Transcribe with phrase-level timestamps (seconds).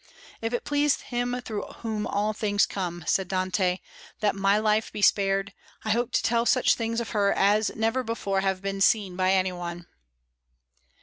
[0.41, 3.81] "If it please Him through whom all things come," said Dante,
[4.19, 5.53] "that my life be spared,
[5.85, 9.31] I hope to tell such things of her as never before have been seen by
[9.31, 9.85] any one."